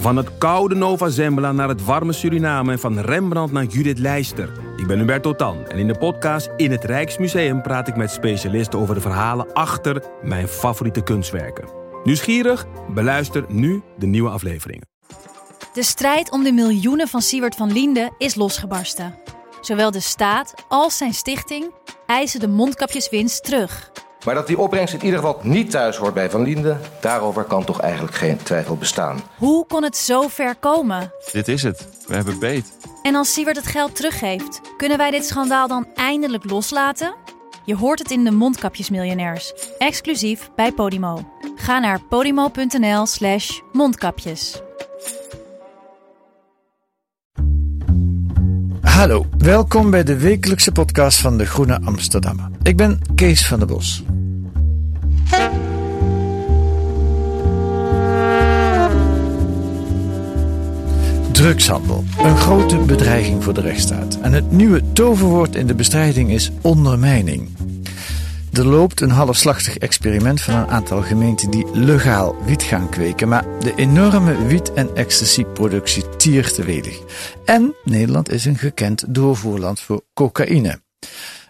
[0.00, 4.52] Van het koude Nova Zembla naar het warme Suriname en van Rembrandt naar Judith Leister.
[4.76, 8.78] Ik ben Hubert Totan en in de podcast In het Rijksmuseum praat ik met specialisten
[8.78, 11.68] over de verhalen achter mijn favoriete kunstwerken.
[12.04, 12.66] Nieuwsgierig?
[12.94, 14.88] Beluister nu de nieuwe afleveringen.
[15.72, 19.14] De strijd om de miljoenen van Siewert van Liende is losgebarsten.
[19.60, 21.74] Zowel de staat als zijn stichting
[22.06, 23.90] eisen de mondkapjeswinst terug.
[24.24, 27.64] Maar dat die opbrengst in ieder geval niet thuis hoort bij Van Linde, daarover kan
[27.64, 29.20] toch eigenlijk geen twijfel bestaan.
[29.36, 31.12] Hoe kon het zo ver komen?
[31.32, 31.88] Dit is het.
[32.06, 32.76] We hebben beet.
[33.02, 37.14] En als Siewert het geld teruggeeft, kunnen wij dit schandaal dan eindelijk loslaten?
[37.64, 41.30] Je hoort het in de Mondkapjesmiljonairs, exclusief bij Podimo.
[41.56, 44.62] Ga naar podimo.nl/slash mondkapjes.
[48.80, 52.48] Hallo, welkom bij de wekelijkse podcast van de Groene Amsterdammer.
[52.62, 54.02] Ik ben Kees van der Bos.
[61.40, 64.18] Drugshandel, een grote bedreiging voor de rechtsstaat.
[64.20, 67.48] En het nieuwe toverwoord in de bestrijding is ondermijning.
[68.52, 73.44] Er loopt een halfslachtig experiment van een aantal gemeenten die legaal wiet gaan kweken, maar
[73.60, 76.98] de enorme wiet- en ecstasy-productie tiert te welig.
[77.44, 80.80] En Nederland is een gekend doorvoerland voor cocaïne.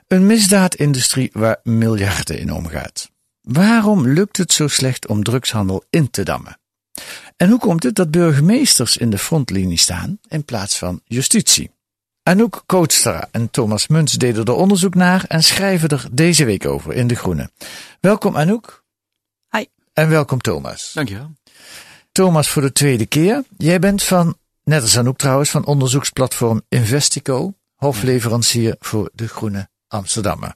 [0.06, 3.11] Een misdaadindustrie waar miljarden in omgaat.
[3.41, 6.58] Waarom lukt het zo slecht om drugshandel in te dammen?
[7.41, 11.70] En hoe komt het dat burgemeesters in de frontlinie staan in plaats van justitie?
[12.22, 16.92] Anouk Kootstra en Thomas Muns deden er onderzoek naar en schrijven er deze week over
[16.92, 17.50] in De Groene.
[18.00, 18.84] Welkom Anouk.
[19.50, 19.64] Hi.
[19.92, 20.92] En welkom Thomas.
[20.92, 21.33] Dankjewel.
[22.12, 23.44] Thomas voor de tweede keer.
[23.56, 30.55] Jij bent van, net als Anouk trouwens, van onderzoeksplatform Investico, hofleverancier voor De Groene Amsterdammer.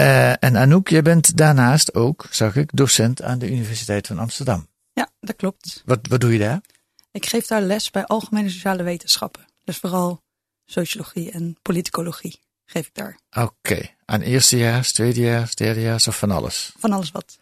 [0.00, 4.68] Uh, en Anouk, jij bent daarnaast ook, zag ik, docent aan de Universiteit van Amsterdam.
[4.92, 5.82] Ja, dat klopt.
[5.84, 6.60] Wat, wat doe je daar?
[7.12, 9.46] Ik geef daar les bij algemene sociale wetenschappen.
[9.64, 10.22] Dus vooral
[10.64, 13.18] sociologie en politicologie geef ik daar.
[13.30, 13.96] Oké, okay.
[14.04, 16.72] aan eerstejaars, tweedejaars, derdejaars of van alles?
[16.78, 17.38] Van alles wat.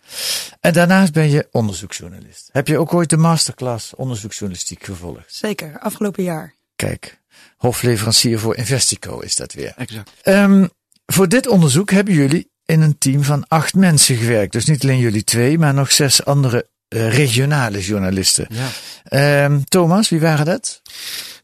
[0.60, 2.48] En daarnaast ben je onderzoeksjournalist.
[2.52, 5.34] Heb je ook ooit de masterclass onderzoeksjournalistiek gevolgd?
[5.34, 6.54] Zeker, afgelopen jaar.
[6.76, 7.20] Kijk,
[7.56, 9.72] hofleverancier voor Investico is dat weer.
[9.76, 10.10] Exact.
[10.24, 10.70] Um,
[11.06, 14.52] voor dit onderzoek hebben jullie in een team van acht mensen gewerkt.
[14.52, 18.46] Dus niet alleen jullie twee, maar nog zes andere regionale journalisten.
[18.50, 19.44] Ja.
[19.44, 20.82] Um, Thomas, wie waren dat?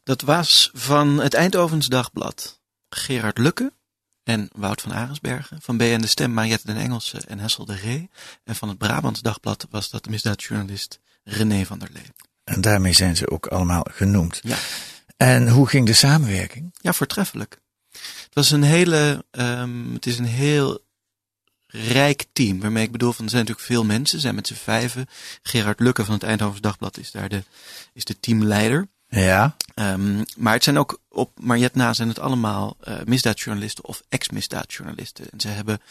[0.03, 3.73] Dat was van het Eindhovens Dagblad Gerard Lukke
[4.23, 5.57] en Wout van Arensbergen.
[5.61, 8.09] Van BN De Stem Mariette den Engelse en Hessel de Ree.
[8.43, 12.11] En van het Brabants Dagblad was dat de misdaadjournalist René van der Lee.
[12.43, 14.39] En daarmee zijn ze ook allemaal genoemd.
[14.43, 14.57] Ja.
[15.17, 16.75] En hoe ging de samenwerking?
[16.81, 17.59] Ja, voortreffelijk.
[17.91, 20.84] Het was een hele, um, het is een heel
[21.87, 22.59] rijk team.
[22.59, 25.07] Waarmee ik bedoel, van er zijn natuurlijk veel mensen, zijn met z'n vijven.
[25.41, 27.43] Gerard Lukke van het Eindhovens Dagblad is daar de,
[27.93, 28.87] is de teamleider.
[29.07, 29.55] Ja.
[29.75, 35.25] Um, maar het zijn ook op Mariette na zijn het allemaal uh, misdaadjournalisten of ex-misdaadjournalisten.
[35.31, 35.81] En ze hebben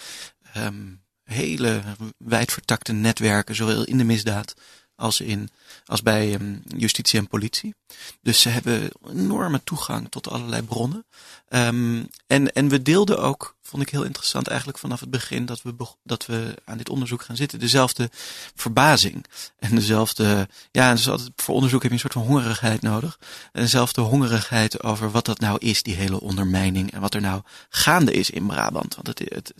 [0.56, 1.82] um, hele
[2.18, 4.54] wijdvertakte netwerken, zowel in de misdaad
[4.96, 5.50] als, in,
[5.86, 7.74] als bij um, justitie en politie.
[8.22, 11.04] Dus ze hebben enorme toegang tot allerlei bronnen.
[11.48, 15.62] Um, en, en we deelden ook, vond ik heel interessant eigenlijk vanaf het begin dat
[15.62, 18.10] we, dat we aan dit onderzoek gaan zitten, dezelfde
[18.54, 19.24] verbazing.
[19.58, 23.18] En dezelfde, ja, dus altijd, voor onderzoek heb je een soort van hongerigheid nodig.
[23.52, 26.92] En dezelfde hongerigheid over wat dat nou is, die hele ondermijning.
[26.92, 28.94] En wat er nou gaande is in Brabant.
[28.94, 29.54] Want het, het,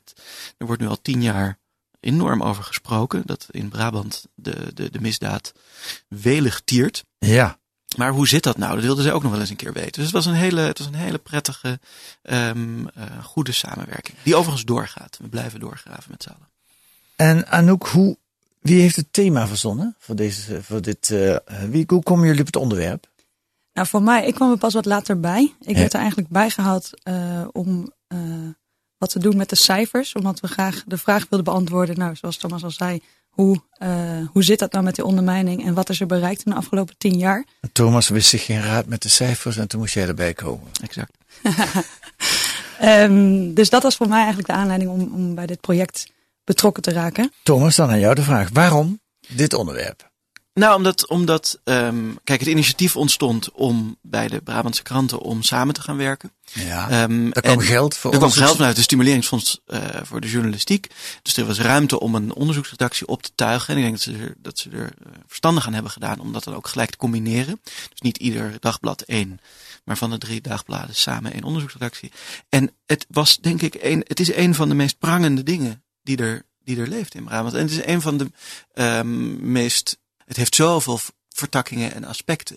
[0.59, 1.59] er wordt nu al tien jaar
[2.04, 3.22] enorm over gesproken.
[3.25, 5.53] Dat in Brabant de, de, de misdaad
[6.09, 7.04] welig tiert.
[7.19, 7.59] Ja.
[7.97, 8.75] Maar hoe zit dat nou?
[8.75, 9.92] Dat wilden ze ook nog wel eens een keer weten.
[9.92, 11.81] Dus het was een hele, het was een hele prettige,
[12.22, 14.16] um, uh, goede samenwerking.
[14.22, 15.19] Die overigens doorgaat.
[15.20, 16.48] We blijven doorgraven met z'n allen.
[17.16, 18.16] En Anouk, hoe,
[18.60, 21.10] wie heeft het thema verzonnen voor, deze, voor dit?
[21.10, 21.37] Uh,
[21.69, 23.06] wie, hoe komen jullie op het onderwerp?
[23.72, 25.54] Nou, voor mij, ik kwam er pas wat later bij.
[25.60, 25.81] Ik ja.
[25.81, 27.93] werd er eigenlijk bijgehaald uh, om
[29.04, 30.12] wat te doen met de cijfers.
[30.12, 31.98] Omdat we graag de vraag wilden beantwoorden.
[31.98, 33.88] Nou, zoals Thomas al zei, hoe, uh,
[34.32, 36.94] hoe zit dat nou met die ondermijning en wat is er bereikt in de afgelopen
[36.98, 37.44] tien jaar?
[37.72, 40.70] Thomas wist zich geen raad met de cijfers en toen moest jij erbij komen.
[40.82, 41.17] Exact.
[42.82, 46.06] um, dus dat was voor mij eigenlijk de aanleiding om, om bij dit project
[46.44, 47.32] betrokken te raken.
[47.43, 48.49] Thomas, dan aan jou de vraag.
[48.52, 50.12] Waarom dit onderwerp?
[50.55, 55.75] Nou, omdat, omdat um, kijk, het initiatief ontstond om bij de Brabantse kranten om samen
[55.75, 56.33] te gaan werken.
[56.53, 60.29] Ja, um, daar kwam geld voor Er kwam geld vanuit het stimuleringsfonds uh, voor de
[60.29, 60.87] journalistiek.
[61.23, 63.75] Dus er was ruimte om een onderzoeksredactie op te tuigen.
[63.75, 66.33] En ik denk dat ze er, dat ze er uh, verstandig aan hebben gedaan om
[66.33, 67.61] dat dan ook gelijk te combineren.
[67.65, 69.41] Dus niet ieder dagblad één,
[69.85, 72.12] maar van de drie dagbladen samen één onderzoeksredactie.
[72.49, 76.17] En het was denk ik een, het is een van de meest prangende dingen die
[76.17, 77.55] er, die er leeft in Brabant.
[77.55, 78.31] En het is een van de
[78.75, 82.56] um, meest het heeft zoveel vertakkingen en aspecten.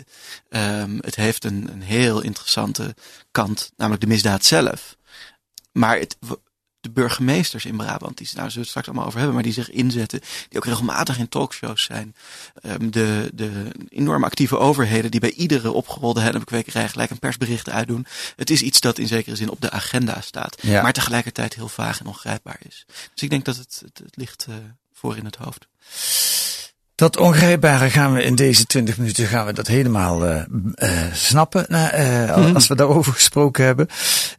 [0.50, 2.96] Um, het heeft een, een heel interessante
[3.32, 4.96] kant, namelijk de misdaad zelf.
[5.72, 6.18] Maar het,
[6.80, 9.54] de burgemeesters in Brabant, die nou, zullen we het straks allemaal over hebben, maar die
[9.54, 12.16] zich inzetten, die ook regelmatig in talkshows zijn.
[12.64, 18.06] Um, de, de enorm actieve overheden die bij iedere opgerolde hennepkwekerij gelijk een persbericht uitdoen.
[18.36, 20.82] Het is iets dat in zekere zin op de agenda staat, Ja.
[20.82, 22.86] maar tegelijkertijd heel vaag en ongrijpbaar is.
[23.14, 24.56] Dus ik denk dat het, het, het ligt uh,
[24.94, 25.68] voor in het hoofd.
[26.98, 30.42] Dat ongrijpbare gaan we in deze 20 minuten gaan we dat helemaal uh,
[30.76, 31.66] uh, snappen.
[31.70, 32.68] Uh, als mm.
[32.68, 33.88] we daarover gesproken hebben.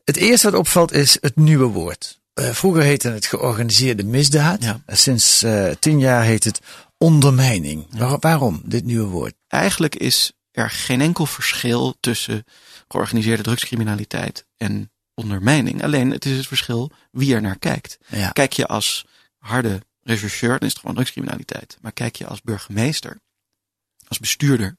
[0.05, 2.21] Het eerste wat opvalt is het nieuwe woord.
[2.35, 4.63] Vroeger heette het georganiseerde misdaad.
[4.63, 4.81] Ja.
[4.87, 5.45] Sinds
[5.79, 6.61] tien jaar heet het
[6.97, 7.87] ondermijning.
[7.91, 7.99] Ja.
[7.99, 9.35] Waar, waarom dit nieuwe woord?
[9.49, 12.45] Eigenlijk is er geen enkel verschil tussen
[12.89, 15.83] georganiseerde drugscriminaliteit en ondermijning.
[15.83, 17.99] Alleen het is het verschil wie er naar kijkt.
[18.07, 18.31] Ja.
[18.31, 19.07] Kijk je als
[19.39, 21.79] harde rechercheur, dan is het gewoon drugscriminaliteit.
[21.81, 23.21] Maar kijk je als burgemeester,
[24.09, 24.77] als bestuurder,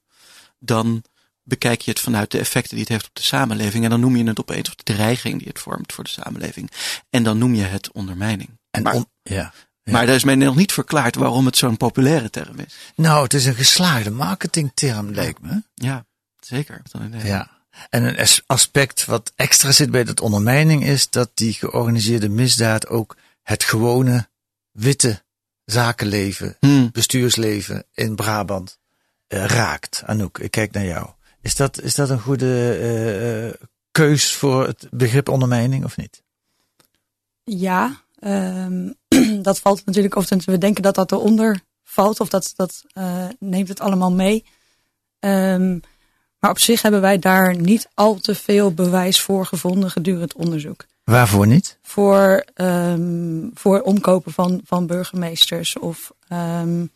[0.59, 1.03] dan
[1.43, 3.83] bekijk je het vanuit de effecten die het heeft op de samenleving.
[3.83, 6.71] En dan noem je het opeens of de dreiging die het vormt voor de samenleving.
[7.09, 8.49] En dan noem je het ondermijning.
[8.71, 9.53] En maar, on, ja,
[9.83, 9.91] ja.
[9.91, 12.75] maar daar is mij nog niet verklaard waarom het zo'n populaire term is.
[12.95, 15.63] Nou, het is een geslaagde marketingterm, lijkt me.
[15.73, 16.05] Ja,
[16.39, 16.81] zeker.
[17.23, 17.57] Ja.
[17.89, 23.17] En een aspect wat extra zit bij dat ondermijning is dat die georganiseerde misdaad ook
[23.43, 24.28] het gewone
[24.79, 25.21] witte
[25.65, 26.89] zakenleven, hmm.
[26.91, 28.79] bestuursleven in Brabant
[29.27, 30.01] uh, raakt.
[30.05, 31.07] Anouk, ik kijk naar jou.
[31.41, 32.79] Is dat, is dat een goede
[33.57, 36.23] uh, keus voor het begrip ondermijning of niet?
[37.43, 38.95] Ja, um,
[39.41, 43.67] dat valt natuurlijk, of we denken dat dat eronder valt, of dat, dat uh, neemt
[43.67, 44.45] het allemaal mee.
[45.19, 45.81] Um,
[46.39, 50.35] maar op zich hebben wij daar niet al te veel bewijs voor gevonden gedurende het
[50.35, 50.85] onderzoek.
[51.09, 51.77] Waarvoor niet?
[51.81, 56.11] Voor, um, voor omkopen van, van burgemeesters of.
[56.31, 56.91] Um,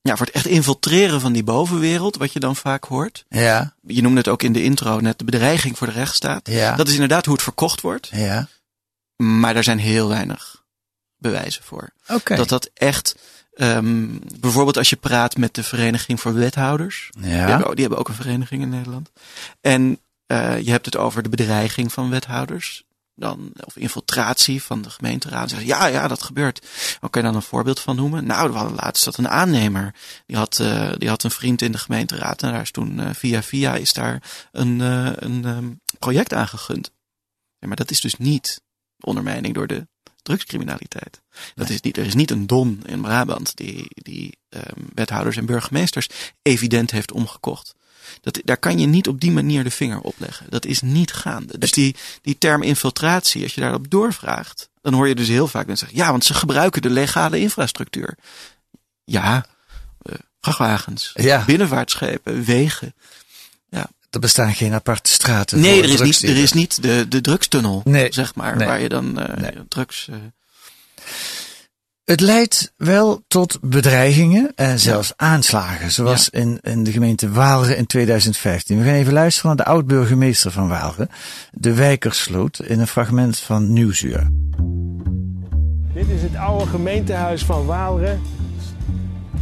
[0.00, 3.24] ja, voor het echt infiltreren van die bovenwereld, wat je dan vaak hoort.
[3.28, 3.74] Ja.
[3.86, 6.48] Je noemde het ook in de intro net de bedreiging voor de rechtsstaat.
[6.48, 6.76] Ja.
[6.76, 8.08] Dat is inderdaad hoe het verkocht wordt.
[8.12, 8.48] Ja.
[9.16, 10.64] Maar daar zijn heel weinig
[11.16, 11.92] bewijzen voor.
[12.02, 12.14] Oké.
[12.14, 12.36] Okay.
[12.36, 13.16] Dat dat echt.
[13.54, 17.10] Um, bijvoorbeeld als je praat met de Vereniging voor Wethouders.
[17.12, 17.20] Ja.
[17.20, 19.10] Die, hebben, die hebben ook een vereniging in Nederland.
[19.60, 22.84] En uh, je hebt het over de bedreiging van wethouders.
[23.18, 25.48] Dan, of infiltratie van de gemeenteraad.
[25.48, 26.66] Zeggen, ja, ja, dat gebeurt.
[27.00, 28.26] Wat kan je dan een voorbeeld van noemen?
[28.26, 29.94] Nou, we hadden laatst dat een aannemer.
[30.26, 32.42] Die had, uh, die had een vriend in de gemeenteraad.
[32.42, 34.22] En daar is toen uh, via via is daar
[34.52, 36.90] een, uh, een um, project aangegund.
[37.58, 38.60] Ja, maar dat is dus niet
[39.00, 39.86] ondermijning door de
[40.22, 41.22] drugscriminaliteit.
[41.54, 45.46] Dat is niet, er is niet een don in Brabant die, die um, wethouders en
[45.46, 46.08] burgemeesters
[46.42, 47.74] evident heeft omgekocht.
[48.20, 50.46] Dat, daar kan je niet op die manier de vinger op leggen.
[50.48, 51.58] Dat is niet gaande.
[51.58, 55.66] Dus die, die term infiltratie, als je daarop doorvraagt, dan hoor je dus heel vaak
[55.66, 58.16] mensen zeggen, ja, want ze gebruiken de legale infrastructuur.
[59.04, 59.46] Ja,
[60.02, 61.44] uh, vrachtwagens, Ja.
[61.44, 62.94] binnenvaartschepen, wegen.
[64.10, 65.60] Er bestaan geen aparte straten.
[65.60, 68.12] Nee, er is, niet, er is niet de, de drugstunnel, Nee.
[68.12, 68.66] zeg maar, Nee.
[68.66, 69.52] waar je dan uh, Nee.
[69.68, 70.06] drugs...
[70.10, 70.16] Uh,
[72.08, 77.86] Het leidt wel tot bedreigingen en zelfs aanslagen, zoals in, in de gemeente Waalre in
[77.86, 78.78] 2015.
[78.78, 81.08] We gaan even luisteren naar de oud-burgemeester van Waalre,
[81.52, 84.30] de Wijkersloot, in een fragment van Nieuwsuur.
[85.94, 88.18] Dit is het oude gemeentehuis van Waalre.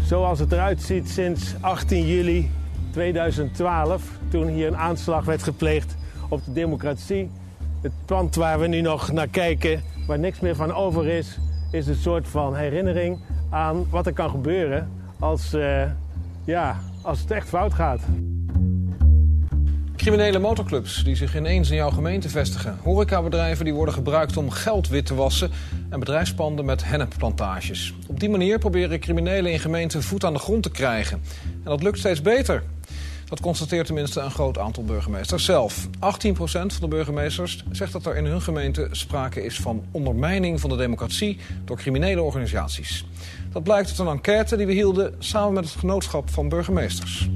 [0.04, 2.50] Zoals het eruit ziet sinds 18 juli
[2.90, 5.94] 2012, toen hier een aanslag werd gepleegd
[6.28, 7.30] op de democratie.
[7.82, 11.38] Het pand waar we nu nog naar kijken, waar niks meer van over is,
[11.70, 13.18] is een soort van herinnering
[13.50, 15.82] aan wat er kan gebeuren als, uh,
[16.44, 18.00] ja, als het echt fout gaat.
[19.96, 22.78] Criminele motorclubs die zich ineens in jouw gemeente vestigen.
[22.82, 25.50] Horecabedrijven die worden gebruikt om geld wit te wassen.
[25.90, 27.94] En bedrijfspanden met hennepplantages.
[28.06, 31.20] Op die manier proberen criminelen in gemeenten voet aan de grond te krijgen.
[31.42, 32.62] En dat lukt steeds beter.
[33.28, 35.86] Dat constateert tenminste een groot aantal burgemeesters zelf.
[35.86, 35.90] 18%
[36.50, 40.76] van de burgemeesters zegt dat er in hun gemeente sprake is van ondermijning van de
[40.76, 43.04] democratie door criminele organisaties.
[43.52, 47.28] Dat blijkt uit een enquête die we hielden samen met het genootschap van burgemeesters.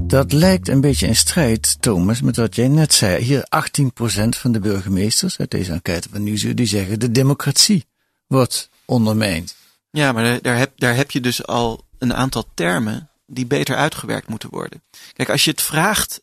[0.00, 3.22] Dat lijkt een beetje in strijd, Thomas, met wat jij net zei.
[3.22, 7.86] Hier 18% van de burgemeesters uit deze enquête van Nieuwsuur, die zeggen de democratie
[8.26, 9.54] wordt ondermijnd.
[9.90, 14.28] Ja, maar daar heb, daar heb je dus al een aantal termen die beter uitgewerkt
[14.28, 14.82] moeten worden.
[15.12, 16.22] Kijk, als je het vraagt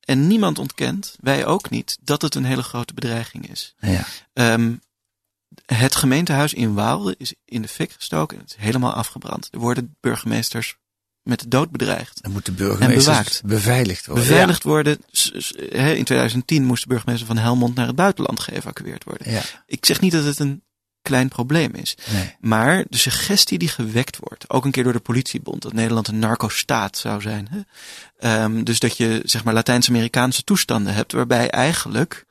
[0.00, 3.74] en niemand ontkent, wij ook niet, dat het een hele grote bedreiging is.
[3.78, 4.06] Ja.
[4.32, 4.80] Um,
[5.66, 9.48] het gemeentehuis in Waalde is in de fik gestoken en het is helemaal afgebrand.
[9.50, 10.76] Er worden burgemeesters
[11.22, 12.22] met de dood bedreigd.
[12.22, 13.42] Dan moeten En burgemeesters bewaakt.
[13.44, 14.24] beveiligd worden.
[14.24, 14.64] Beveiligd
[15.98, 19.30] In 2010 moest de burgemeester van Helmond naar het buitenland geëvacueerd worden.
[19.30, 19.42] Ja.
[19.66, 20.62] Ik zeg niet dat het een
[21.02, 21.96] klein probleem is.
[22.12, 22.36] Nee.
[22.40, 26.18] Maar de suggestie die gewekt wordt, ook een keer door de politiebond, dat Nederland een
[26.18, 27.48] narco-staat zou zijn.
[27.50, 27.60] Hè?
[28.18, 32.26] Ehm, dus dat je zeg maar Latijns-Amerikaanse toestanden hebt, waarbij eigenlijk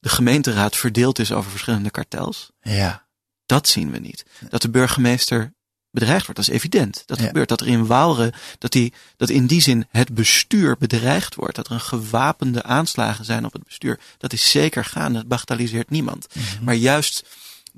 [0.00, 2.50] de gemeenteraad verdeeld is over verschillende kartels.
[2.62, 3.06] Ja.
[3.46, 4.24] Dat zien we niet.
[4.48, 5.52] Dat de burgemeester
[5.90, 7.02] bedreigd wordt, dat is evident.
[7.06, 7.26] Dat Ja.
[7.26, 7.48] gebeurt.
[7.48, 11.56] Dat er in Waalre, dat, die, dat in die zin het bestuur bedreigd wordt.
[11.56, 14.00] Dat er een gewapende aanslagen zijn op het bestuur.
[14.18, 15.18] Dat is zeker gaande.
[15.18, 16.26] Dat bagatelliseert niemand.
[16.62, 17.24] Maar juist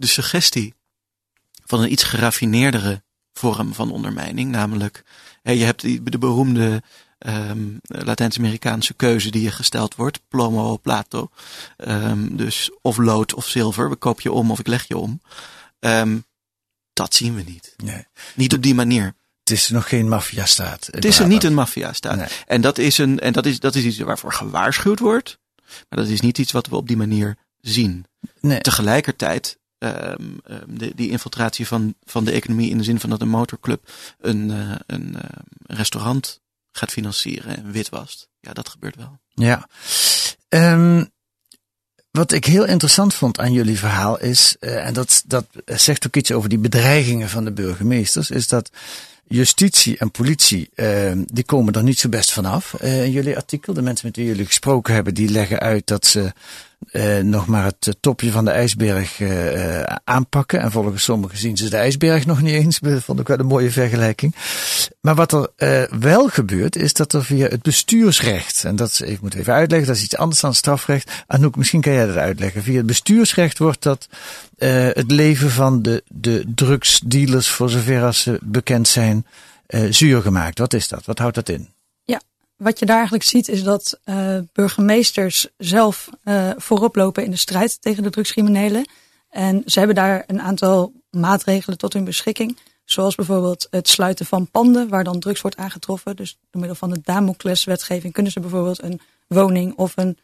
[0.00, 0.74] de suggestie
[1.64, 3.02] van een iets geraffineerdere
[3.32, 4.50] vorm van ondermijning.
[4.50, 5.04] Namelijk,
[5.42, 6.82] je hebt die, de beroemde
[7.18, 10.20] ehm, Latijns-Amerikaanse keuze die je gesteld wordt.
[10.28, 11.30] Plomo plato.
[11.76, 13.90] Ehm, dus of lood of zilver.
[13.90, 15.20] We koop je om of ik leg je om.
[15.78, 16.18] Ehm,
[16.92, 17.74] dat zien we niet.
[17.76, 18.06] Nee.
[18.34, 19.14] Niet op die manier.
[19.40, 20.88] Het is nog geen maffiastaat.
[20.90, 22.16] Het is er niet een maffiastaat.
[22.16, 22.28] Nee.
[22.46, 25.38] En, dat is, een, en dat, is, dat is iets waarvoor gewaarschuwd wordt.
[25.88, 28.06] Maar dat is niet iets wat we op die manier zien.
[28.40, 28.60] Nee.
[28.60, 33.28] Tegelijkertijd, ehm, ehm, die infiltratie van, van de economie in de zin van dat een
[33.28, 36.40] motorclub een, eh, een ehm, restaurant
[36.72, 38.28] gaat financieren en witwast.
[38.40, 39.18] Ja, dat gebeurt wel.
[39.34, 39.68] Ja.
[40.48, 41.04] Ehm,
[42.10, 46.16] wat ik heel interessant vond aan jullie verhaal is, eh, en dat, dat zegt ook
[46.16, 48.70] iets over die bedreigingen van de burgemeesters, is dat
[49.34, 52.74] justitie en politie, ehm, die komen er niet zo best vanaf.
[52.74, 56.06] eh in jullie artikel, de mensen met wie jullie gesproken hebben, die leggen uit dat
[56.06, 56.32] ze
[56.90, 60.60] eh, nog maar het eh, topje van de ijsberg eh, eh, aanpakken.
[60.60, 62.78] En volgens sommigen zien ze de ijsberg nog niet eens.
[62.82, 64.34] Dat vond ik wel een mooie vergelijking.
[65.00, 65.48] Maar wat er
[66.00, 69.96] wel gebeurt, is dat er via het bestuursrecht, en dat ik moet even uitleggen, dat
[69.96, 71.10] is iets anders dan strafrecht.
[71.26, 72.62] Anouk, misschien kan jij dat uitleggen.
[72.62, 74.08] Via het bestuursrecht wordt dat
[74.60, 79.26] eh, het leven van de, de drugsdealers, voor zover als ze bekend zijn,
[79.66, 80.58] eh, zuur gemaakt.
[80.58, 81.04] Wat is dat?
[81.04, 81.68] Wat houdt dat in?
[82.56, 86.08] Wat je daar eigenlijk ziet is dat eh, burgemeesters zelf
[86.56, 88.88] voorop lopen in de strijd tegen de drugscriminelen.
[89.30, 92.58] En ze hebben daar een aantal maatregelen tot hun beschikking.
[92.84, 96.16] Zoals bijvoorbeeld het sluiten van panden waar dan drugs wordt aangetroffen.
[96.16, 100.18] Dus door middel van de Damocles-wetgeving kunnen ze bijvoorbeeld een woning of een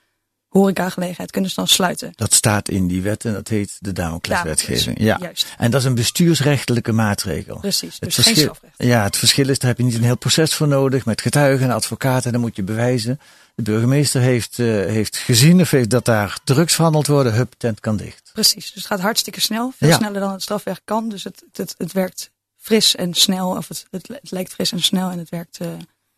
[0.58, 2.12] horecagelegenheid kunnen ze dan sluiten.
[2.16, 4.84] Dat staat in die wet en dat heet de Damocles-wetgeving.
[4.98, 5.18] Damocles, Ja.
[5.20, 5.54] juist.
[5.58, 7.58] En dat is een bestuursrechtelijke maatregel.
[7.58, 8.74] Precies, Het dus geen verschil, strafrecht.
[8.76, 11.66] ja, het verschil is, daar heb je niet een heel proces voor nodig met getuigen
[11.68, 12.32] en advocaten.
[12.32, 13.20] Dan moet je bewijzen.
[13.54, 17.34] De burgemeester heeft, eh, heeft gezien of heeft dat daar drugs verhandeld worden.
[17.34, 18.30] Hup, tent kan dicht.
[18.32, 19.72] Precies, dus het gaat hartstikke snel.
[19.76, 19.96] Veel Ja.
[19.96, 21.08] sneller dan het strafrecht kan.
[21.08, 23.50] Dus het, het, het werkt fris en snel.
[23.50, 25.68] Of het, het, het lijkt fris en snel en het werkt, eh,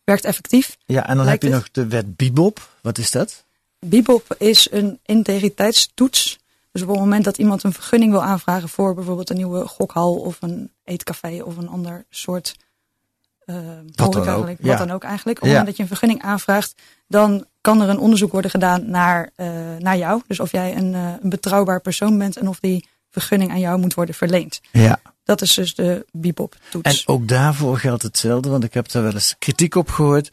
[0.03, 0.77] werkt effectief.
[0.85, 1.65] Ja, en dan Lijkt heb je het?
[1.75, 2.69] nog de wet Bibop.
[2.81, 3.43] Wat is dat?
[3.79, 6.39] Bibop is een integriteitstoets.
[6.71, 10.15] Dus op het moment dat iemand een vergunning wil aanvragen voor bijvoorbeeld een nieuwe gokhal
[10.15, 12.55] of een eetcafé of een ander soort
[13.45, 13.55] eh
[13.85, 14.55] dan horeca ook, ja.
[14.67, 15.37] wat dan ook eigenlijk.
[15.37, 15.57] Op het Ja.
[15.57, 16.73] moment dat je een vergunning aanvraagt,
[17.07, 19.47] dan kan er een onderzoek worden gedaan naar, eh,
[19.79, 20.21] naar jou.
[20.27, 23.79] Dus of jij een, eh, een betrouwbaar persoon bent en of die vergunning aan jou
[23.79, 24.61] moet worden verleend.
[24.71, 24.99] Ja.
[25.23, 27.03] Dat is dus de Bibop-toets.
[27.03, 30.31] En ook daarvoor geldt hetzelfde, want ik heb daar wel eens kritiek op gehoord.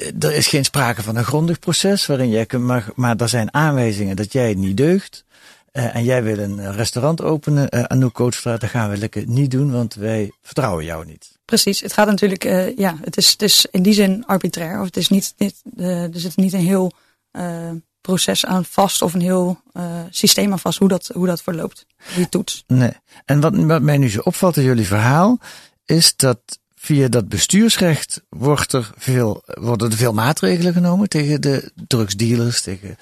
[0.00, 3.28] Eh, Er is geen sprake van een grondig proces waarin jij kunt, maar, maar er
[3.28, 5.24] zijn aanwijzingen dat jij het niet deugt.
[5.72, 9.26] Eh, en jij wil een eh, restaurant openen, uh, Anouk Kootstra, dat gaan we lekker
[9.26, 11.38] niet doen, want wij vertrouwen jou niet.
[11.44, 14.78] Precies, het gaat natuurlijk, eh, ja, het is, het is in die zin arbitrair.
[14.80, 16.92] Of het is niet, niet eh, er zit niet een heel
[17.30, 21.42] eh, proces aan vast of een heel eh, systeem aan vast hoe dat, hoe dat
[21.42, 22.64] verloopt, die toets.
[22.66, 22.92] Nee.
[23.24, 25.38] En wat, wat mij nu zo opvalt in jullie verhaal,
[25.84, 26.38] is dat
[26.80, 32.60] via dat bestuursrecht wordt er veel, worden er veel maatregelen genomen tegen de drugsdealers.
[32.60, 32.96] Tegen,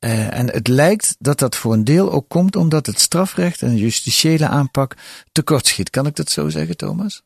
[0.00, 3.74] uh, en het lijkt dat dat voor een deel ook komt omdat het strafrecht en
[3.74, 4.96] de justitiële aanpak
[5.32, 5.90] tekortschiet.
[5.90, 7.22] Kan ik dat zo zeggen, Thomas?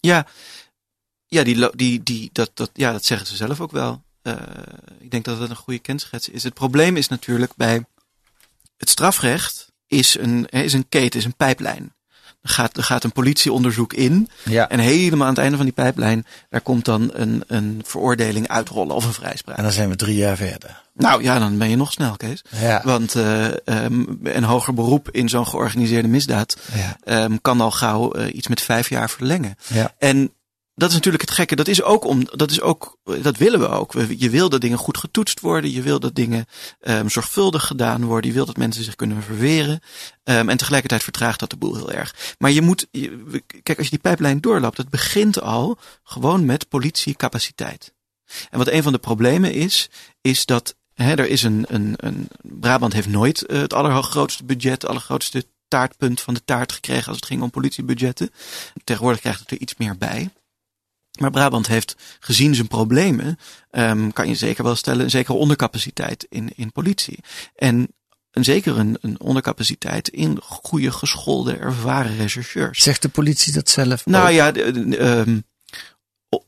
[0.00, 0.26] Ja,
[1.26, 4.02] ja, die, die, die, dat, dat, ja dat zeggen ze zelf ook wel.
[4.22, 4.34] Uh,
[4.98, 6.42] ik denk dat dat een goede kenschets is.
[6.42, 7.84] Het probleem is natuurlijk bij
[8.76, 11.94] het strafrecht is een, is een keten, is een pijplijn.
[12.48, 14.28] Gaat, er gaat een politieonderzoek in.
[14.44, 14.68] Ja.
[14.68, 18.94] En helemaal aan het einde van die pijplijn, daar komt dan een, een veroordeling uitrollen
[18.94, 19.56] of een vrijspraak.
[19.56, 20.82] En dan zijn we drie jaar verder.
[20.94, 22.44] Nou ja, dan ben je nog snel, Kees.
[22.60, 22.80] Ja.
[22.84, 27.24] Want uh, um, een hoger beroep in zo'n georganiseerde misdaad ja.
[27.24, 29.56] um, kan al gauw uh, iets met vijf jaar verlengen.
[29.66, 29.94] Ja.
[29.98, 30.32] En
[30.78, 31.56] dat is natuurlijk het gekke.
[31.56, 33.92] Dat is ook om, dat is ook, dat willen we ook.
[34.16, 35.70] Je wil dat dingen goed getoetst worden.
[35.70, 36.46] Je wil dat dingen
[36.80, 38.30] um, zorgvuldig gedaan worden.
[38.30, 39.80] Je wil dat mensen zich kunnen verweren.
[40.24, 42.34] Um, en tegelijkertijd vertraagt dat de boel heel erg.
[42.38, 46.68] Maar je moet, je, kijk, als je die pijplijn doorloopt, het begint al gewoon met
[46.68, 47.92] politiecapaciteit.
[48.50, 49.88] En wat een van de problemen is,
[50.20, 54.82] is dat hè, er is een, een, een, Brabant heeft nooit uh, het allergrootste budget,
[54.82, 58.30] het allergrootste taartpunt van de taart gekregen als het ging om politiebudgetten.
[58.84, 60.30] Tegenwoordig krijgt het er iets meer bij.
[61.20, 63.38] Maar Brabant heeft gezien zijn problemen,
[63.70, 67.18] um, kan je zeker wel stellen, een zekere ondercapaciteit in, in politie.
[67.54, 67.88] En
[68.30, 72.82] een, zeker een, een ondercapaciteit in goede, geschoolde, ervaren rechercheurs.
[72.82, 74.06] Zegt de politie dat zelf?
[74.06, 74.34] Nou ook?
[74.34, 75.44] ja, de, de, um,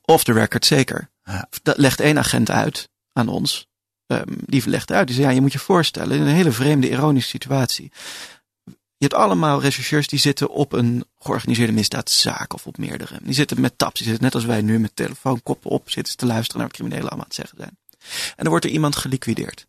[0.05, 1.11] off the record zeker.
[1.25, 1.49] Ja.
[1.63, 3.69] Dat legt één agent uit aan ons.
[4.07, 5.07] Um, die legt uit.
[5.07, 7.93] Die zei, ja, je moet je voorstellen, in een hele vreemde, ironische situatie.
[9.01, 13.19] Je hebt allemaal rechercheurs die zitten op een georganiseerde misdaadzaak of op meerdere.
[13.23, 16.27] Die zitten met taps, die zitten net als wij nu met telefoonkoppen op, zitten te
[16.27, 17.79] luisteren naar wat criminelen allemaal aan het zeggen zijn.
[18.29, 19.67] En dan wordt er iemand geliquideerd.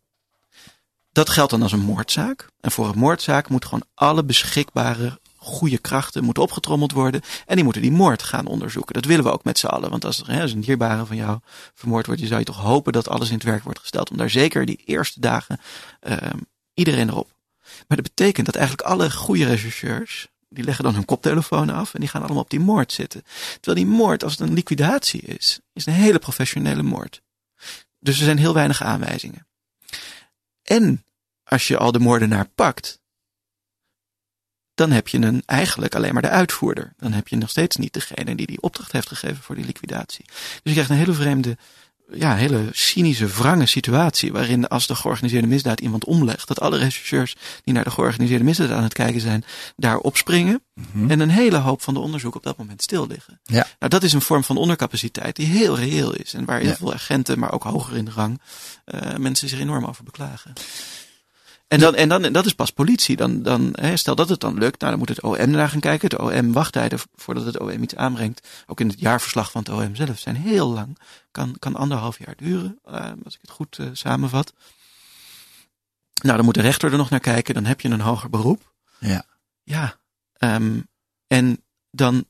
[1.12, 2.48] Dat geldt dan als een moordzaak.
[2.60, 7.20] En voor een moordzaak moet gewoon alle beschikbare goede krachten moeten opgetrommeld worden.
[7.46, 8.94] En die moeten die moord gaan onderzoeken.
[8.94, 9.90] Dat willen we ook met z'n allen.
[9.90, 11.38] Want als er hè, als een dierbare van jou
[11.74, 14.10] vermoord wordt, je zou je toch hopen dat alles in het werk wordt gesteld.
[14.10, 15.60] Om daar zeker die eerste dagen
[16.02, 16.16] uh,
[16.74, 17.30] iedereen erop.
[17.88, 22.00] Maar dat betekent dat eigenlijk alle goede rechercheurs, die leggen dan hun koptelefoon af en
[22.00, 23.22] die gaan allemaal op die moord zitten.
[23.60, 27.22] Terwijl die moord, als het een liquidatie is, is een hele professionele moord.
[27.98, 29.46] Dus er zijn heel weinig aanwijzingen.
[30.62, 31.04] En
[31.44, 33.00] als je al de moordenaar pakt,
[34.74, 36.92] dan heb je een, eigenlijk alleen maar de uitvoerder.
[36.96, 40.24] Dan heb je nog steeds niet degene die die opdracht heeft gegeven voor die liquidatie.
[40.26, 41.56] Dus je krijgt een hele vreemde,
[42.10, 44.32] ja, hele cynische, wrange situatie.
[44.32, 48.70] Waarin als de georganiseerde misdaad iemand omlegt, dat alle rechercheurs die naar de georganiseerde misdaad
[48.70, 49.44] aan het kijken zijn,
[49.76, 50.62] daar opspringen.
[50.74, 51.10] Mhm.
[51.10, 53.40] En een hele hoop van de onderzoek op dat moment stil liggen.
[53.42, 53.66] Ja.
[53.78, 56.34] Nou, dat is een vorm van ondercapaciteit die heel reëel is.
[56.34, 56.76] En waar heel Ja.
[56.76, 58.40] veel agenten, maar ook hoger in de rang,
[58.86, 60.52] uh, mensen zich enorm over beklagen.
[61.72, 63.16] En dan, en dan, dat is pas politie.
[63.16, 65.80] Dan, dan, hè, stel dat het dan lukt, nou, dan moet het OM naar gaan
[65.80, 66.08] kijken.
[66.08, 68.48] Het OM wachttijden voordat het OM iets aanbrengt.
[68.66, 70.98] Ook in het jaarverslag van het OM zelf zijn heel lang.
[71.30, 74.52] Kan, kan anderhalf jaar duren, uh, als ik het goed uh, samenvat.
[76.22, 77.54] Nou, dan moet de rechter er nog naar kijken.
[77.54, 78.72] Dan heb je een hoger beroep.
[78.98, 79.24] Ja.
[79.62, 79.96] Ja.
[80.38, 80.88] Um,
[81.26, 82.24] en dan,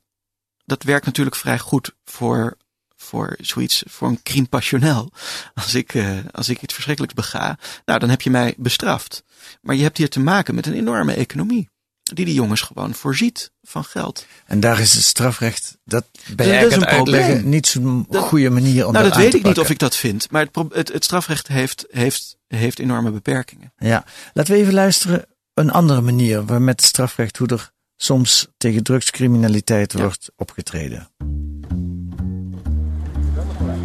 [0.65, 2.57] dat werkt natuurlijk vrij goed voor,
[3.03, 5.13] voor zoiets, voor een crime passionnel.
[5.55, 9.25] Als ik, uh, als ik iets verschrikkelijks bega, nou, dan heb je mij bestraft.
[9.61, 11.71] Maar je hebt hier te maken met een enorme economie.
[12.03, 14.27] Die die jongens gewoon voorziet van geld.
[14.47, 16.05] En daar is het strafrecht, dat
[16.35, 17.49] dat je is een uitleggen, probleem.
[17.49, 19.97] niet zo'n goede manier om nou, dat dat aan weet ik niet of ik dat
[19.97, 20.31] vind.
[20.31, 23.73] Maar het, het, het strafrecht heeft, heeft, heeft enorme beperkingen.
[23.79, 25.25] Ja, laten we even luisteren.
[25.55, 30.01] Een andere manier waar met het strafrecht, hoe er soms tegen drugscriminaliteit ja.
[30.01, 31.09] wordt opgetreden.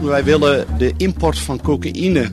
[0.01, 2.31] Wij willen de import van cocaïne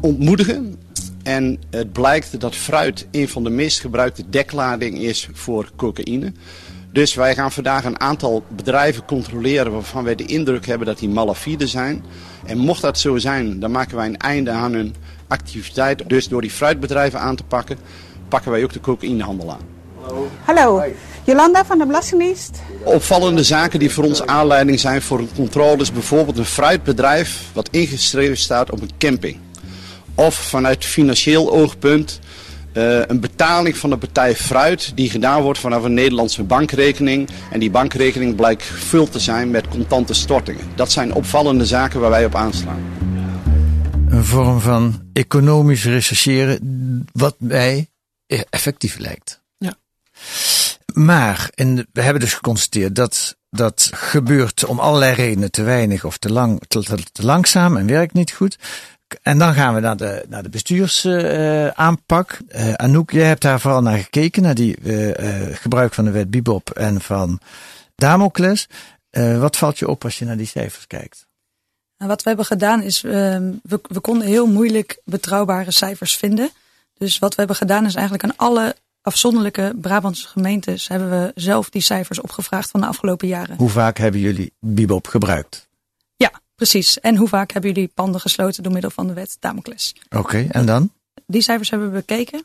[0.00, 0.78] ontmoedigen.
[1.22, 6.32] En het blijkt dat fruit een van de meest gebruikte dekladingen is voor cocaïne.
[6.92, 11.08] Dus wij gaan vandaag een aantal bedrijven controleren waarvan wij de indruk hebben dat die
[11.08, 12.04] malafide zijn.
[12.46, 14.94] En mocht dat zo zijn, dan maken wij een einde aan hun
[15.28, 16.08] activiteit.
[16.08, 17.78] Dus door die fruitbedrijven aan te pakken,
[18.28, 19.66] pakken wij ook de cocaïnehandel aan.
[20.44, 20.82] Hallo,
[21.24, 22.58] Jolanda van de Belastingdienst.
[22.82, 27.68] Opvallende zaken die voor ons aanleiding zijn voor een controle is bijvoorbeeld een fruitbedrijf wat
[27.70, 29.36] ingeschreven staat op een camping.
[30.14, 32.20] Of vanuit financieel oogpunt
[32.72, 37.28] uh, een betaling van de partij fruit die gedaan wordt vanaf een Nederlandse bankrekening.
[37.50, 40.64] En die bankrekening blijkt gevuld te zijn met contante stortingen.
[40.74, 42.82] Dat zijn opvallende zaken waar wij op aanslaan.
[44.08, 47.88] Een vorm van economisch rechercheren wat mij
[48.50, 49.42] effectief lijkt.
[49.58, 49.74] Ja.
[50.92, 56.18] Maar in, we hebben dus geconstateerd dat dat gebeurt om allerlei redenen te weinig of
[56.18, 58.58] te, lang, te, te, langzaam en werkt niet goed.
[59.22, 62.38] En dan gaan we naar de, naar de bestuursaanpak.
[62.48, 66.10] Uh, uh, Anouk, jij hebt daar vooral naar gekeken, naar die uh, gebruik van de
[66.10, 67.40] wet Bibop en van
[67.94, 68.68] Damocles.
[69.38, 71.28] wat valt je op als je naar die cijfers kijkt?
[71.96, 76.50] Nou, wat we hebben gedaan is, we, we konden heel moeilijk betrouwbare cijfers vinden.
[76.98, 81.70] Dus wat we hebben gedaan is eigenlijk aan alle afzonderlijke Brabantse gemeentes hebben we zelf
[81.70, 83.56] die cijfers opgevraagd van de afgelopen jaren.
[83.56, 85.68] Hoe vaak hebben jullie Bibop gebruikt?
[86.16, 87.00] Ja, precies.
[87.00, 89.94] En hoe vaak hebben jullie panden gesloten door middel van de wet Damocles?
[90.04, 90.92] Oké, okay, en dan?
[91.26, 92.44] Die cijfers hebben we bekeken.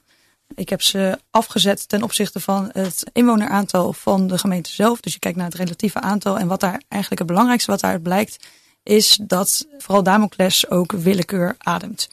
[0.56, 5.00] Ik heb ze afgezet ten opzichte van het inwoneraantal van de gemeente zelf.
[5.00, 6.40] Dus je kijkt naar het relatieve aantal.
[6.40, 8.46] En wat daar eigenlijk het belangrijkste wat daaruit blijkt,
[8.84, 12.10] is dat vooral Damocles ook willekeur ademt.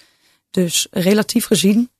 [0.50, 1.90] Dus relatief gezien,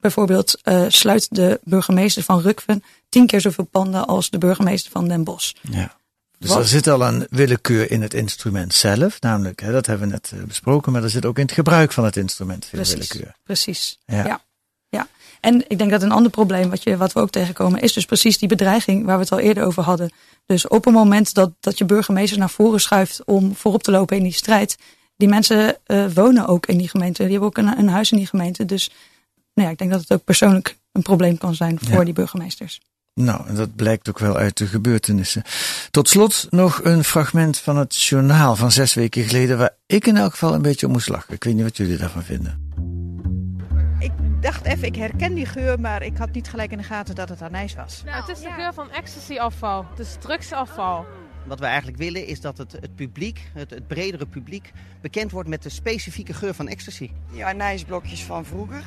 [0.00, 5.08] bijvoorbeeld uh, sluit de burgemeester van Rukven tien keer zoveel panden als de burgemeester van
[5.08, 5.52] Den Bosch.
[5.70, 5.96] Ja.
[6.38, 6.58] Dus Wat?
[6.58, 10.46] er zit al een willekeur in het instrument zelf, namelijk, hè, dat hebben we net
[10.46, 13.34] besproken, maar er zit ook in het gebruik van het instrument veel precies, willekeur.
[13.44, 14.26] Precies, ja.
[14.26, 14.40] ja.
[14.88, 15.08] ja.
[15.40, 18.04] En ik denk dat een ander probleem wat, je, wat we ook tegenkomen, is dus
[18.04, 20.12] precies die bedreiging waar we het al eerder over hadden.
[20.46, 24.16] Dus op een moment dat, dat je burgemeesters naar voren schuift om voorop te lopen
[24.16, 24.76] in die strijd,
[25.16, 28.18] die mensen uh, wonen ook in die gemeente, die hebben ook een, een huis in
[28.18, 28.64] die gemeente.
[28.64, 28.90] Dus
[29.58, 32.04] nou ja, ik denk dat het ook persoonlijk een probleem kan zijn voor ja.
[32.04, 32.80] die burgemeesters.
[33.14, 35.42] Nou, en dat blijkt ook wel uit de gebeurtenissen.
[35.90, 40.16] Tot slot nog een fragment van het journaal van zes weken geleden, waar ik in
[40.16, 41.34] elk geval een beetje om moest lachen.
[41.34, 42.70] Ik weet niet wat jullie daarvan vinden.
[43.98, 47.14] Ik dacht even, ik herken die geur, maar ik had niet gelijk in de gaten
[47.14, 48.02] dat het anijs was.
[48.04, 49.86] Nou, het is de geur van ecstasy-afval.
[49.90, 51.06] Het is drugsafval.
[51.46, 55.48] Wat we eigenlijk willen is dat het, het publiek, het, het bredere publiek, bekend wordt
[55.48, 57.10] met de specifieke geur van ecstasy.
[57.32, 58.82] Die anijsblokjes van vroeger.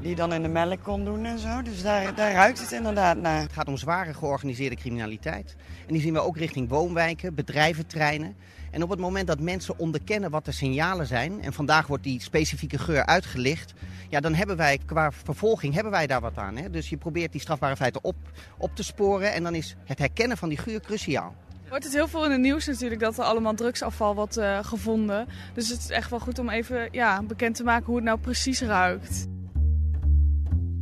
[0.00, 1.62] Die dan in de melk kon doen en zo.
[1.62, 3.40] Dus daar, daar ruikt het inderdaad naar.
[3.40, 5.56] Het gaat om zware georganiseerde criminaliteit.
[5.86, 8.36] En die zien we ook richting woonwijken, bedrijventreinen.
[8.70, 11.42] En op het moment dat mensen onderkennen wat de signalen zijn...
[11.42, 13.72] en vandaag wordt die specifieke geur uitgelicht...
[14.08, 16.56] ja, dan hebben wij qua vervolging hebben wij daar wat aan.
[16.56, 16.70] Hè?
[16.70, 18.16] Dus je probeert die strafbare feiten op,
[18.58, 19.32] op te sporen...
[19.32, 21.34] en dan is het herkennen van die geur cruciaal.
[21.68, 25.26] Wordt het heel veel in het nieuws natuurlijk dat er allemaal drugsafval wordt uh, gevonden.
[25.54, 28.18] Dus het is echt wel goed om even ja, bekend te maken hoe het nou
[28.18, 29.26] precies ruikt.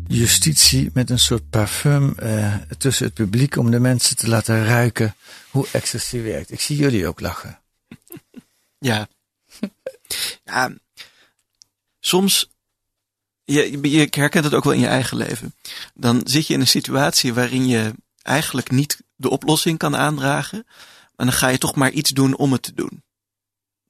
[0.09, 5.16] Justitie met een soort parfum uh, tussen het publiek om de mensen te laten ruiken
[5.51, 6.51] hoe ecstasy werkt.
[6.51, 7.61] Ik zie jullie ook lachen.
[8.79, 9.09] Ja.
[10.45, 10.75] ja.
[12.01, 12.51] Soms,
[13.45, 15.55] je, je herkent het ook wel in je eigen leven.
[15.95, 20.66] Dan zit je in een situatie waarin je eigenlijk niet de oplossing kan aandragen.
[21.16, 23.03] Maar dan ga je toch maar iets doen om het te doen.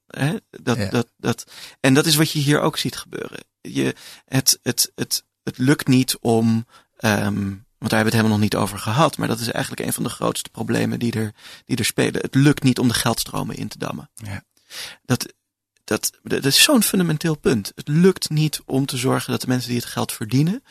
[0.07, 0.35] Hè?
[0.49, 0.89] Dat, ja.
[0.89, 3.39] dat, dat, en dat is wat je hier ook ziet gebeuren.
[3.61, 6.47] Je, het, het, het, het lukt niet om,
[6.99, 9.85] um, want daar hebben we het helemaal nog niet over gehad, maar dat is eigenlijk
[9.85, 11.33] een van de grootste problemen die er,
[11.65, 12.21] die er spelen.
[12.21, 14.09] Het lukt niet om de geldstromen in te dammen.
[14.13, 14.43] Ja.
[15.05, 15.33] Dat,
[15.83, 17.71] dat, dat is zo'n fundamenteel punt.
[17.75, 20.63] Het lukt niet om te zorgen dat de mensen die het geld verdienen,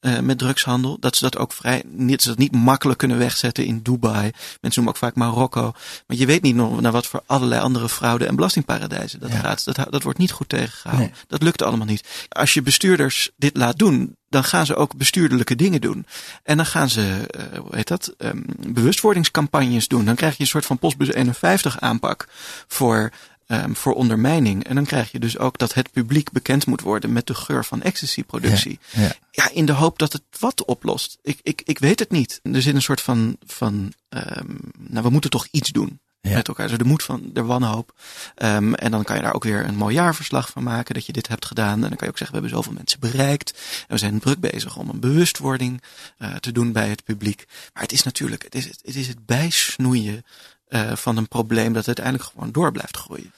[0.00, 0.96] uh, met drugshandel.
[1.00, 4.30] Dat ze dat ook vrij, niet, ze dat niet makkelijk kunnen wegzetten in Dubai.
[4.60, 5.72] Mensen noemen ook vaak Marokko.
[6.06, 9.38] Maar je weet niet nog naar wat voor allerlei andere fraude en belastingparadijzen dat ja.
[9.38, 9.64] gaat.
[9.64, 11.10] Dat, dat wordt niet goed tegengehouden.
[11.10, 11.24] Nee.
[11.26, 12.26] Dat lukt allemaal niet.
[12.28, 16.06] Als je bestuurders dit laat doen, dan gaan ze ook bestuurlijke dingen doen.
[16.42, 20.04] En dan gaan ze, uh, hoe heet dat, um, bewustwordingscampagnes doen.
[20.04, 22.28] Dan krijg je een soort van postbus 51 aanpak
[22.66, 23.12] voor
[23.48, 24.64] um, voor ondermijning.
[24.64, 27.64] En dan krijg je dus ook dat het publiek bekend moet worden met de geur
[27.64, 28.78] van ecstasy-productie.
[28.90, 29.12] Ja, ja.
[29.30, 31.18] ja, in de hoop dat het wat oplost.
[31.22, 32.40] Ik, ik, ik weet het niet.
[32.42, 36.00] Er zit een soort van, van um, nou, we moeten toch iets doen.
[36.20, 36.34] Ja.
[36.34, 36.68] Met elkaar.
[36.68, 37.92] Dus de moed van de wanhoop.
[38.36, 41.12] Um, en dan kan je daar ook weer een mooi jaarverslag van maken dat je
[41.12, 41.74] dit hebt gedaan.
[41.74, 43.50] En dan kan je ook zeggen, we hebben zoveel mensen bereikt.
[43.80, 45.82] En we zijn druk bezig om een bewustwording
[46.18, 47.44] uh, te doen bij het publiek.
[47.72, 50.24] Maar het is natuurlijk, het is het, het, is het bijsnoeien
[50.68, 53.32] uh, van een probleem dat uiteindelijk gewoon door blijft groeien.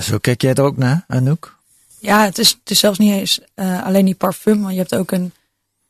[0.00, 1.58] Zo kijk jij er ook naar, Anouk?
[1.98, 4.94] Ja, het is, het is zelfs niet eens uh, alleen die parfum, want je hebt
[4.94, 5.32] ook een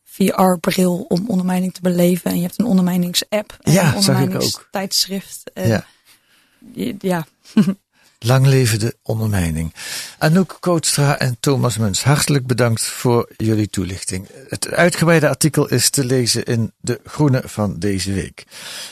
[0.04, 2.30] VR-bril om ondermijning te beleven.
[2.30, 5.50] En je hebt een ondermijnings-app en ja, een ondermijningstijdschrift.
[5.54, 5.84] Uh, ja.
[6.98, 7.26] ja.
[8.18, 9.74] Lang leven de ondermijning.
[10.18, 14.28] Anouk Kootstra en Thomas Muns, hartelijk bedankt voor jullie toelichting.
[14.48, 18.44] Het uitgebreide artikel is te lezen in De Groene van deze week.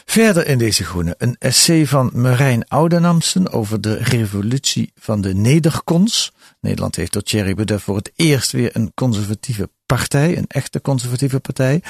[0.05, 6.33] Verder in deze Groene een essay van Marijn Oudenamsen over de revolutie van de nederkons.
[6.61, 11.41] Nederland heeft door Thierry Baudet voor het eerst weer een conservatieve partij, een echte conservatieve
[11.41, 11.83] partij.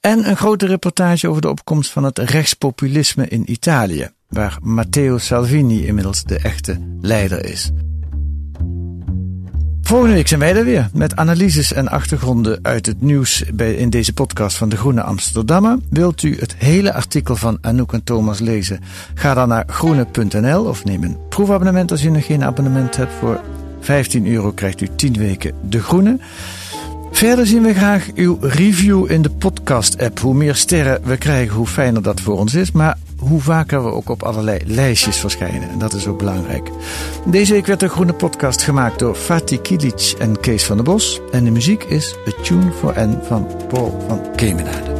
[0.00, 5.86] En een grote reportage over de opkomst van het rechtspopulisme in Italië waar Matteo Salvini
[5.86, 7.70] inmiddels de echte leider is.
[9.82, 13.90] Volgende week zijn wij er weer met analyses en achtergronden uit het nieuws bij, in
[13.90, 15.78] deze podcast van De Groene Amsterdammer.
[15.90, 18.80] Wilt u het hele artikel van Anouk en Thomas lezen?
[19.14, 23.12] Ga dan naar groene.nl of neem een proefabonnement als u nog geen abonnement hebt.
[23.20, 23.40] Voor
[23.80, 26.18] 15 euro krijgt u 10 weken De Groene.
[27.12, 30.18] Verder zien we graag uw review in de podcast-app.
[30.18, 32.72] Hoe meer sterren we krijgen, hoe fijner dat voor ons is.
[32.72, 35.70] Maar hoe vaker we ook op allerlei lijstjes verschijnen.
[35.70, 36.70] En dat is ook belangrijk.
[37.26, 41.20] Deze week werd de Groene Podcast gemaakt door Fatih Kilic en Kees van der Bos.
[41.30, 44.97] En de muziek is A Tune for N van Paul van Kemenade.